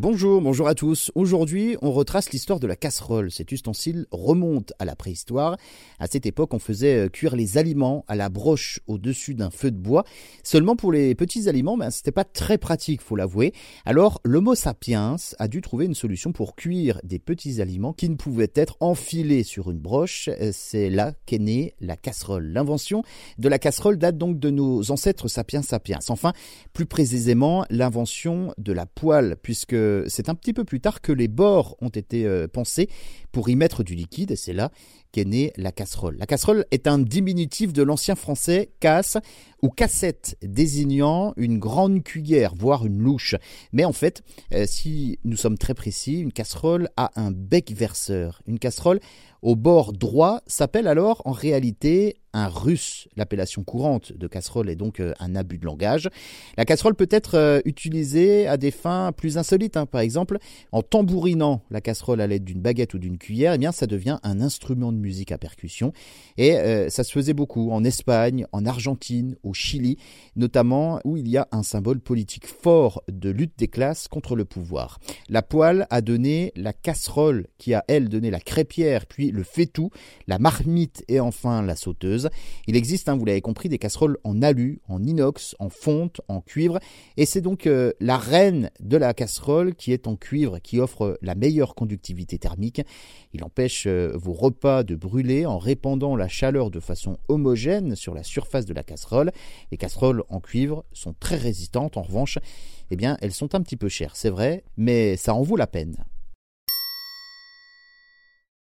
Bonjour, 0.00 0.40
bonjour 0.40 0.68
à 0.68 0.76
tous. 0.76 1.10
Aujourd'hui, 1.16 1.76
on 1.82 1.90
retrace 1.90 2.30
l'histoire 2.30 2.60
de 2.60 2.68
la 2.68 2.76
casserole. 2.76 3.32
Cet 3.32 3.50
ustensile 3.50 4.06
remonte 4.12 4.72
à 4.78 4.84
la 4.84 4.94
préhistoire. 4.94 5.56
À 5.98 6.06
cette 6.06 6.24
époque, 6.24 6.54
on 6.54 6.60
faisait 6.60 7.06
euh, 7.06 7.08
cuire 7.08 7.34
les 7.34 7.58
aliments 7.58 8.04
à 8.06 8.14
la 8.14 8.28
broche 8.28 8.78
au-dessus 8.86 9.34
d'un 9.34 9.50
feu 9.50 9.72
de 9.72 9.76
bois. 9.76 10.04
Seulement 10.44 10.76
pour 10.76 10.92
les 10.92 11.16
petits 11.16 11.48
aliments, 11.48 11.76
ben, 11.76 11.90
c'était 11.90 12.12
pas 12.12 12.22
très 12.22 12.58
pratique, 12.58 13.00
faut 13.00 13.16
l'avouer. 13.16 13.52
Alors, 13.84 14.20
l'Homo 14.22 14.54
sapiens 14.54 15.16
a 15.40 15.48
dû 15.48 15.62
trouver 15.62 15.86
une 15.86 15.96
solution 15.96 16.30
pour 16.30 16.54
cuire 16.54 17.00
des 17.02 17.18
petits 17.18 17.60
aliments 17.60 17.92
qui 17.92 18.08
ne 18.08 18.14
pouvaient 18.14 18.52
être 18.54 18.76
enfilés 18.78 19.42
sur 19.42 19.68
une 19.68 19.80
broche. 19.80 20.28
Euh, 20.28 20.50
c'est 20.52 20.90
là 20.90 21.12
qu'est 21.26 21.40
née 21.40 21.74
la 21.80 21.96
casserole. 21.96 22.44
L'invention 22.44 23.02
de 23.38 23.48
la 23.48 23.58
casserole 23.58 23.98
date 23.98 24.16
donc 24.16 24.38
de 24.38 24.50
nos 24.50 24.92
ancêtres 24.92 25.26
sapiens 25.26 25.62
sapiens. 25.62 25.98
Enfin, 26.08 26.34
plus 26.72 26.86
précisément, 26.86 27.64
l'invention 27.68 28.54
de 28.58 28.72
la 28.72 28.86
poêle, 28.86 29.34
puisque 29.42 29.74
c'est 30.08 30.28
un 30.28 30.34
petit 30.34 30.52
peu 30.52 30.64
plus 30.64 30.80
tard 30.80 31.00
que 31.00 31.12
les 31.12 31.28
bords 31.28 31.76
ont 31.80 31.88
été 31.88 32.26
euh, 32.26 32.48
pensés 32.48 32.88
pour 33.32 33.48
y 33.48 33.56
mettre 33.56 33.82
du 33.82 33.94
liquide, 33.94 34.30
et 34.30 34.36
c'est 34.36 34.52
là 34.52 34.70
qu'est 35.12 35.24
née 35.24 35.52
la 35.56 35.72
casserole. 35.72 36.16
La 36.18 36.26
casserole 36.26 36.66
est 36.70 36.86
un 36.86 36.98
diminutif 36.98 37.72
de 37.72 37.82
l'ancien 37.82 38.14
français 38.14 38.70
casse 38.80 39.16
ou 39.62 39.70
cassette, 39.70 40.36
désignant 40.42 41.32
une 41.36 41.58
grande 41.58 42.02
cuillère, 42.02 42.54
voire 42.54 42.86
une 42.86 42.98
louche. 42.98 43.34
Mais 43.72 43.84
en 43.84 43.92
fait, 43.92 44.22
euh, 44.54 44.64
si 44.66 45.18
nous 45.24 45.36
sommes 45.36 45.58
très 45.58 45.74
précis, 45.74 46.20
une 46.20 46.32
casserole 46.32 46.88
a 46.96 47.10
un 47.16 47.30
bec 47.30 47.72
verseur. 47.72 48.42
Une 48.46 48.58
casserole 48.58 49.00
au 49.40 49.54
bord 49.54 49.92
droit 49.92 50.40
s'appelle 50.46 50.88
alors 50.88 51.22
en 51.24 51.30
réalité 51.30 52.16
un 52.32 52.48
russe. 52.48 53.08
L'appellation 53.16 53.62
courante 53.64 54.12
de 54.12 54.26
casserole 54.26 54.68
est 54.68 54.76
donc 54.76 55.00
euh, 55.00 55.14
un 55.20 55.34
abus 55.34 55.58
de 55.58 55.64
langage. 55.64 56.08
La 56.56 56.64
casserole 56.64 56.94
peut 56.94 57.08
être 57.10 57.36
euh, 57.36 57.60
utilisée 57.64 58.46
à 58.46 58.56
des 58.56 58.70
fins 58.70 59.12
plus 59.12 59.38
insolites. 59.38 59.76
Hein. 59.76 59.86
Par 59.86 60.00
exemple, 60.00 60.38
en 60.72 60.82
tambourinant 60.82 61.62
la 61.70 61.80
casserole 61.80 62.20
à 62.20 62.26
l'aide 62.26 62.44
d'une 62.44 62.60
baguette 62.60 62.94
ou 62.94 62.98
d'une 62.98 63.16
cuillère, 63.16 63.54
eh 63.54 63.58
bien 63.58 63.72
ça 63.72 63.86
devient 63.86 64.18
un 64.24 64.40
instrument 64.40 64.92
de 64.92 64.98
musique 64.98 65.32
à 65.32 65.38
percussion. 65.38 65.92
Et 66.36 66.52
ça 66.90 67.02
se 67.02 67.12
faisait 67.12 67.32
beaucoup 67.32 67.70
en 67.70 67.82
Espagne, 67.84 68.46
en 68.52 68.66
Argentine, 68.66 69.36
au 69.48 69.54
Chili, 69.54 69.98
notamment 70.36 71.00
où 71.04 71.16
il 71.16 71.28
y 71.28 71.36
a 71.36 71.48
un 71.52 71.62
symbole 71.62 72.00
politique 72.00 72.46
fort 72.46 73.02
de 73.10 73.30
lutte 73.30 73.58
des 73.58 73.68
classes 73.68 74.08
contre 74.08 74.36
le 74.36 74.44
pouvoir. 74.44 74.98
La 75.28 75.42
poêle 75.42 75.86
a 75.90 76.00
donné 76.00 76.52
la 76.56 76.72
casserole, 76.72 77.46
qui 77.58 77.74
a 77.74 77.84
elle 77.88 78.08
donné 78.08 78.30
la 78.30 78.40
crêpière, 78.40 79.06
puis 79.06 79.30
le 79.30 79.42
faitout, 79.42 79.90
la 80.26 80.38
marmite 80.38 81.04
et 81.08 81.20
enfin 81.20 81.62
la 81.62 81.76
sauteuse. 81.76 82.28
Il 82.66 82.76
existe, 82.76 83.08
hein, 83.08 83.16
vous 83.16 83.24
l'avez 83.24 83.40
compris, 83.40 83.68
des 83.68 83.78
casseroles 83.78 84.18
en 84.24 84.42
alu, 84.42 84.80
en 84.88 85.02
inox, 85.02 85.56
en 85.58 85.70
fonte, 85.70 86.20
en 86.28 86.40
cuivre, 86.40 86.78
et 87.16 87.26
c'est 87.26 87.40
donc 87.40 87.66
euh, 87.66 87.92
la 88.00 88.18
reine 88.18 88.70
de 88.80 88.96
la 88.96 89.14
casserole 89.14 89.74
qui 89.74 89.92
est 89.92 90.06
en 90.06 90.16
cuivre, 90.16 90.58
qui 90.58 90.80
offre 90.80 91.18
la 91.22 91.34
meilleure 91.34 91.74
conductivité 91.74 92.38
thermique. 92.38 92.82
Il 93.32 93.44
empêche 93.44 93.86
euh, 93.86 94.12
vos 94.14 94.32
repas 94.32 94.82
de 94.82 94.94
brûler 94.94 95.46
en 95.46 95.58
répandant 95.58 96.16
la 96.16 96.28
chaleur 96.28 96.70
de 96.70 96.80
façon 96.80 97.18
homogène 97.28 97.96
sur 97.96 98.14
la 98.14 98.22
surface 98.22 98.66
de 98.66 98.74
la 98.74 98.82
casserole. 98.82 99.32
Les 99.70 99.76
casseroles 99.76 100.24
en 100.28 100.40
cuivre 100.40 100.84
sont 100.92 101.14
très 101.18 101.36
résistantes, 101.36 101.96
en 101.96 102.02
revanche, 102.02 102.38
eh 102.90 102.96
bien, 102.96 103.16
elles 103.20 103.34
sont 103.34 103.54
un 103.54 103.62
petit 103.62 103.76
peu 103.76 103.88
chères, 103.88 104.16
c'est 104.16 104.30
vrai, 104.30 104.64
mais 104.76 105.16
ça 105.16 105.34
en 105.34 105.42
vaut 105.42 105.56
la 105.56 105.66
peine. 105.66 106.04